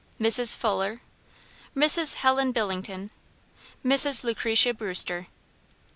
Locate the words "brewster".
4.73-5.27